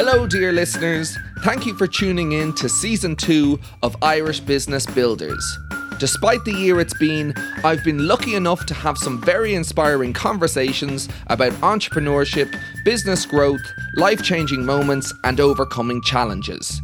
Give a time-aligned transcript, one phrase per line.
[0.00, 1.18] Hello, dear listeners.
[1.40, 5.58] Thank you for tuning in to season two of Irish Business Builders.
[5.98, 11.08] Despite the year it's been, I've been lucky enough to have some very inspiring conversations
[11.26, 13.60] about entrepreneurship, business growth,
[13.96, 16.80] life changing moments, and overcoming challenges.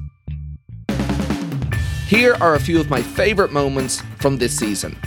[2.08, 4.98] Here are a few of my favourite moments from this season.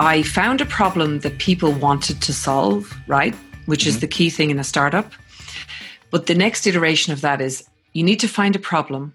[0.00, 3.34] I found a problem that people wanted to solve, right?
[3.66, 4.00] Which is mm-hmm.
[4.00, 5.12] the key thing in a startup.
[6.10, 9.14] But the next iteration of that is you need to find a problem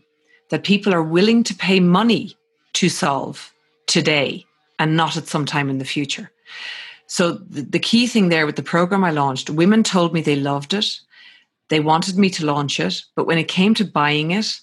[0.50, 2.36] that people are willing to pay money
[2.74, 3.52] to solve
[3.88, 4.46] today
[4.80, 6.32] and not at some time in the future.
[7.08, 10.36] So the, the key thing there with the program I launched, women told me they
[10.36, 11.00] loved it.
[11.70, 14.60] They wanted me to launch it, but when it came to buying it,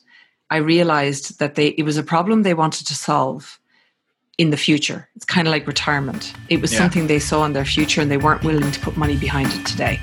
[0.50, 3.58] I realized that they it was a problem they wanted to solve
[4.36, 5.08] in the future.
[5.16, 6.32] It's kind of like retirement.
[6.48, 6.78] It was Yeah.
[6.78, 9.66] something they saw in their future and they weren't willing to put money behind it
[9.66, 10.00] today.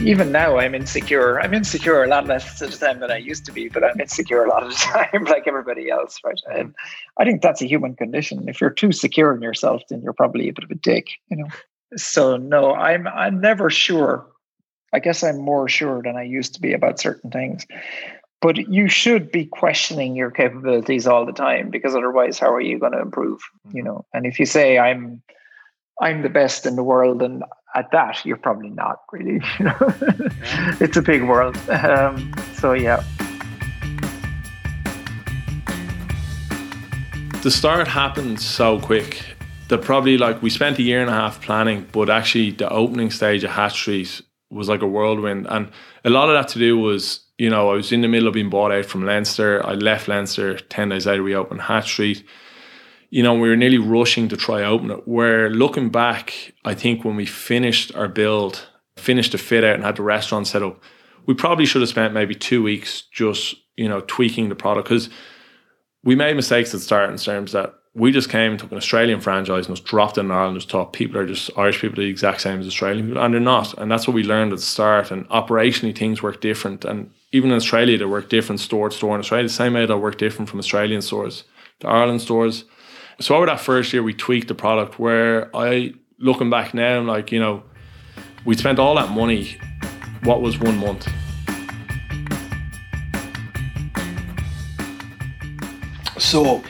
[0.00, 1.40] Even now I'm insecure.
[1.40, 4.00] I'm insecure a lot less of the time than I used to be, but I'm
[4.00, 4.74] insecure a lot of the
[5.12, 6.40] time, like everybody else, right?
[6.54, 6.74] And
[7.18, 8.48] I think that's a human condition.
[8.48, 11.36] If you're too secure in yourself, then you're probably a bit of a dick, you
[11.36, 11.48] know.
[11.96, 14.26] So no, I'm I'm never sure.
[14.92, 17.66] I guess I'm more sure than I used to be about certain things.
[18.40, 22.78] But you should be questioning your capabilities all the time because otherwise how are you
[22.78, 23.40] going to improve?
[23.66, 23.86] You mm-hmm.
[23.86, 25.22] know, and if you say I'm
[26.00, 29.40] I'm the best in the world, and at that, you're probably not really.
[29.58, 29.76] You know,
[30.80, 31.56] it's a big world.
[31.68, 33.02] Um, so yeah,
[37.42, 39.24] the start happened so quick
[39.68, 43.10] that probably like we spent a year and a half planning, but actually the opening
[43.10, 45.46] stage of Hatch Street was like a whirlwind.
[45.48, 45.70] And
[46.04, 48.34] a lot of that to do was, you know, I was in the middle of
[48.34, 49.64] being bought out from Leinster.
[49.64, 52.24] I left Leinster 10 days later, we opened Hatch Street.
[53.10, 55.06] You know, we were nearly rushing to try open it.
[55.06, 59.84] Where looking back, I think when we finished our build, finished the fit out and
[59.84, 60.80] had the restaurant set up,
[61.26, 64.88] we probably should have spent maybe two weeks just, you know, tweaking the product.
[64.88, 65.10] Because
[66.04, 69.66] we made mistakes at start in terms that we just came, took an Australian franchise
[69.66, 72.40] and just dropped in Ireland, just thought people are just Irish people are the exact
[72.40, 73.76] same as Australian people, and they're not.
[73.78, 75.10] And that's what we learned at the start.
[75.10, 76.84] And operationally, things work different.
[76.84, 79.14] And even in Australia, they work different store to store.
[79.16, 81.42] In Australia, the same way they work different from Australian stores
[81.80, 82.64] to Ireland stores.
[83.20, 87.06] So over that first year, we tweaked the product where I, looking back now, I'm
[87.06, 87.62] like, you know,
[88.46, 89.58] we spent all that money.
[90.22, 91.06] What was one month?
[96.18, 96.62] So,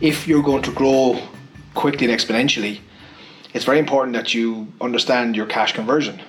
[0.00, 1.22] if you're going to grow
[1.74, 2.80] quickly and exponentially,
[3.54, 6.20] it's very important that you understand your cash conversion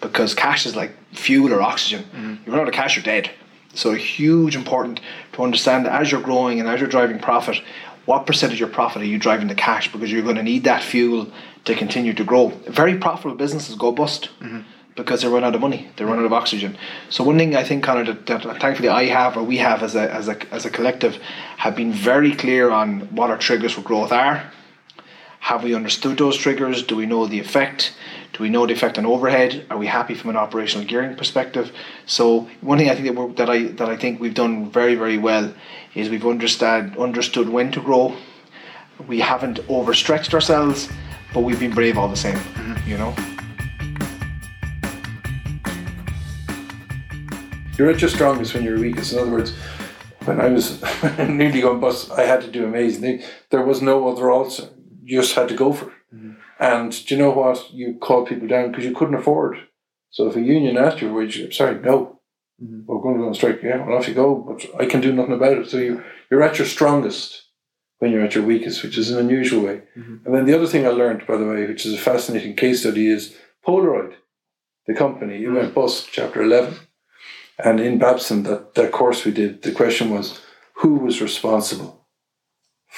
[0.00, 2.04] because cash is like fuel or oxygen.
[2.04, 2.34] Mm-hmm.
[2.46, 3.30] You run out of cash, you're dead.
[3.74, 5.00] So, huge important
[5.32, 7.60] to understand that as you're growing and as you're driving profit,
[8.06, 10.64] what percentage of your profit are you driving to cash because you're going to need
[10.64, 11.30] that fuel
[11.64, 12.48] to continue to grow.
[12.68, 14.60] Very profitable businesses go bust mm-hmm.
[14.96, 16.76] because they run out of money, they run out of oxygen.
[17.08, 19.94] So one thing I think, Connor, that, that thankfully I have or we have as
[19.94, 21.16] a, as a as a collective
[21.56, 24.52] have been very clear on what our triggers for growth are.
[25.44, 26.82] Have we understood those triggers?
[26.82, 27.92] Do we know the effect?
[28.32, 29.66] Do we know the effect on overhead?
[29.68, 31.70] Are we happy from an operational gearing perspective?
[32.06, 34.94] So one thing I think that, we're, that I that I think we've done very
[34.94, 35.52] very well
[35.94, 38.16] is we've understood understood when to grow.
[39.06, 40.88] We haven't overstretched ourselves,
[41.34, 42.38] but we've been brave all the same.
[42.38, 42.88] Mm-hmm.
[42.88, 43.14] You know.
[47.76, 49.12] You're at your strongest when you're weakest.
[49.12, 49.52] In other words,
[50.24, 50.80] when I was
[51.18, 53.24] nearly going bust, I had to do amazing things.
[53.50, 54.70] There was no other answer.
[55.04, 55.94] You just had to go for it.
[56.14, 56.32] Mm-hmm.
[56.58, 57.72] And do you know what?
[57.72, 59.58] You called people down because you couldn't afford.
[60.10, 62.20] So if a union asked you, would you, sorry, no,
[62.62, 62.82] mm-hmm.
[62.86, 63.62] we're going to go on strike.
[63.62, 64.36] Yeah, well, off you go.
[64.36, 65.68] But I can do nothing about it.
[65.68, 67.42] So you, you're at your strongest
[67.98, 69.82] when you're at your weakest, which is an unusual way.
[69.96, 70.26] Mm-hmm.
[70.26, 72.80] And then the other thing I learned, by the way, which is a fascinating case
[72.80, 73.36] study, is
[73.66, 74.14] Polaroid,
[74.86, 75.42] the company.
[75.42, 76.76] It went bust, chapter 11.
[77.58, 80.40] And in Babson, that, that course we did, the question was
[80.78, 82.03] who was responsible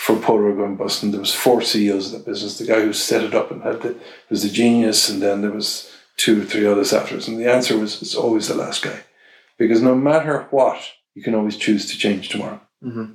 [0.07, 1.03] for Polaroid going bust?
[1.03, 2.59] And there was four CEOs of the business.
[2.59, 3.97] The guy who set it up and had the
[4.31, 7.29] was the genius, and then there was two or three others afterwards.
[7.29, 9.01] And the answer was it's always the last guy.
[9.59, 10.81] Because no matter what,
[11.15, 12.61] you can always choose to change tomorrow.
[12.85, 13.15] Mm-hmm.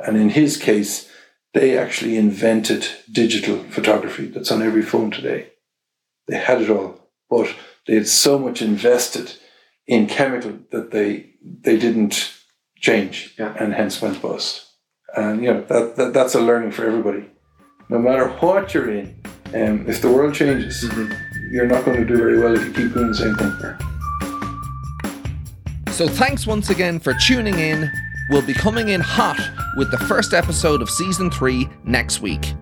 [0.00, 1.08] And in his case,
[1.54, 5.50] they actually invented digital photography that's on every phone today.
[6.28, 7.54] They had it all, but
[7.86, 9.34] they had so much invested
[9.86, 12.32] in chemical that they they didn't
[12.76, 13.54] change, Yeah.
[13.58, 14.66] and hence went bust.
[15.16, 17.28] And you know that, that that's a learning for everybody.
[17.88, 19.14] No matter what you're in,
[19.54, 20.82] um, if the world changes,
[21.50, 23.52] you're not going to do very well if you keep doing the same thing.
[25.92, 27.92] So thanks once again for tuning in.
[28.30, 29.38] We'll be coming in hot
[29.76, 32.54] with the first episode of season three next week.